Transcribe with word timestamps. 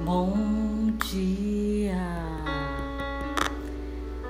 Bom 0.00 0.92
dia, 1.10 1.96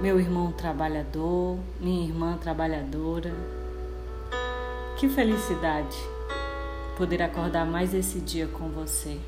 meu 0.00 0.18
irmão 0.18 0.50
trabalhador, 0.50 1.56
minha 1.80 2.04
irmã 2.04 2.36
trabalhadora. 2.36 3.32
Que 4.98 5.08
felicidade 5.08 5.96
poder 6.96 7.22
acordar 7.22 7.64
mais 7.64 7.94
esse 7.94 8.18
dia 8.18 8.48
com 8.48 8.70
você. 8.70 9.20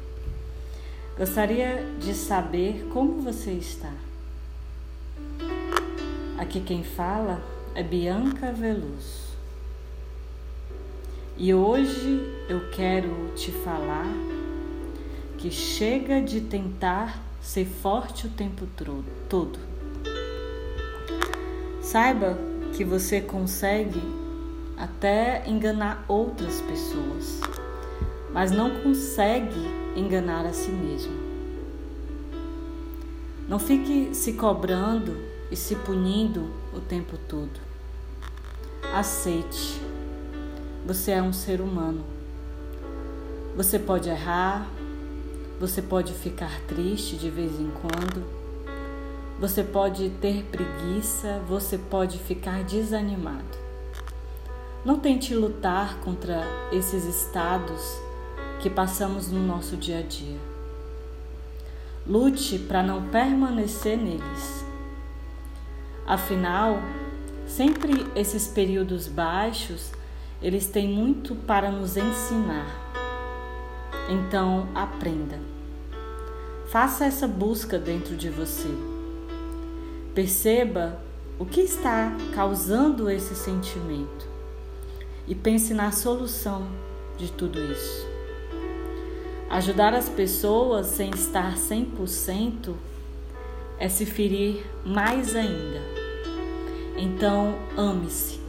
Gostaria 1.17 1.87
de 2.01 2.12
saber 2.12 2.89
como 2.93 3.23
você 3.23 3.53
está. 3.53 3.93
Aqui 6.37 6.61
quem 6.61 6.82
fala 6.82 7.41
é 7.77 7.82
Bianca 7.85 8.51
Veloso. 8.51 9.35
E 11.37 11.55
hoje 11.55 12.45
eu 12.48 12.71
quero 12.71 13.32
te 13.37 13.53
falar 13.53 14.34
que 15.45 15.51
chega 15.51 16.23
de 16.23 16.41
tentar 16.41 17.23
ser 17.43 17.66
forte 17.66 18.27
o 18.27 18.30
tempo 18.30 18.66
todo. 19.29 19.59
Saiba 21.83 22.39
que 22.75 22.83
você 22.83 23.21
consegue 23.21 24.01
até 24.75 25.47
enganar 25.47 26.02
outras 26.09 26.62
pessoas, 26.62 27.43
mas 28.33 28.51
não 28.52 28.71
consegue 28.83 29.61
enganar 29.95 30.47
a 30.47 30.55
si 30.55 30.71
mesmo. 30.71 31.12
Não 33.47 33.59
fique 33.59 34.15
se 34.15 34.33
cobrando 34.33 35.15
e 35.51 35.57
se 35.57 35.77
punindo 35.77 36.51
o 36.73 36.80
tempo 36.80 37.19
todo. 37.29 37.61
Aceite. 38.95 39.79
Você 40.87 41.11
é 41.11 41.21
um 41.21 41.35
ser 41.35 41.61
humano. 41.61 42.02
Você 43.55 43.79
pode 43.79 44.09
errar, 44.09 44.66
você 45.61 45.81
pode 45.81 46.13
ficar 46.13 46.61
triste 46.63 47.17
de 47.17 47.31
vez 47.31 47.53
em 47.61 47.71
quando. 47.71 48.25
Você 49.41 49.63
pode 49.63 50.11
ter 50.21 50.45
preguiça, 50.45 51.41
você 51.49 51.79
pode 51.79 52.19
ficar 52.19 52.65
desanimado. 52.65 53.59
Não 54.85 54.99
tente 54.99 55.35
lutar 55.35 55.99
contra 56.01 56.43
esses 56.73 57.05
estados 57.05 57.99
que 58.61 58.69
passamos 58.69 59.30
no 59.30 59.41
nosso 59.41 59.77
dia 59.77 59.99
a 60.01 60.02
dia. 60.02 60.38
Lute 62.07 62.59
para 62.59 62.83
não 62.83 63.09
permanecer 63.09 63.96
neles. 63.96 64.65
Afinal, 66.06 66.81
sempre 67.47 68.06
esses 68.15 68.47
períodos 68.47 69.09
baixos, 69.09 69.91
eles 70.43 70.66
têm 70.66 70.89
muito 70.89 71.34
para 71.34 71.71
nos 71.71 71.97
ensinar. 71.97 73.03
Então, 74.09 74.69
aprenda. 74.75 75.38
Faça 76.66 77.05
essa 77.05 77.27
busca 77.27 77.78
dentro 77.78 78.16
de 78.16 78.28
você. 78.28 78.69
Perceba 80.15 81.00
o 81.38 81.44
que 81.44 81.61
está 81.61 82.12
causando 82.34 83.11
esse 83.11 83.34
sentimento 83.34 84.27
e 85.27 85.34
pense 85.34 85.72
na 85.72 85.91
solução 85.91 86.66
de 87.16 87.31
tudo 87.33 87.61
isso. 87.61 88.06
Ajudar 89.50 89.94
as 89.94 90.09
pessoas 90.09 90.87
sem 90.87 91.11
estar 91.11 91.56
100% 91.56 92.75
é 93.78 93.89
se 93.89 94.05
ferir 94.05 94.65
mais 94.84 95.34
ainda. 95.34 95.81
Então, 96.97 97.55
ame-se. 97.77 98.41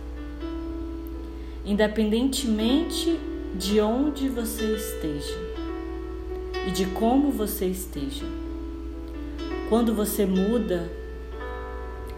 Independentemente 1.64 3.20
de 3.66 3.82
onde 3.82 4.30
você 4.30 4.76
esteja 4.76 5.40
e 6.68 6.72
de 6.72 6.86
como 6.86 7.32
você 7.32 7.66
esteja. 7.66 8.24
Quando 9.70 9.96
você 9.96 10.24
muda, 10.24 10.88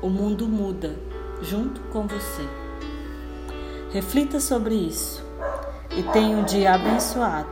o 0.01 0.09
mundo 0.09 0.45
muda 0.45 0.93
junto 1.41 1.79
com 1.83 2.05
você. 2.05 2.45
Reflita 3.93 4.41
sobre 4.41 4.75
isso 4.75 5.23
e 5.97 6.03
tenha 6.11 6.35
um 6.35 6.43
dia 6.43 6.73
abençoado. 6.73 7.45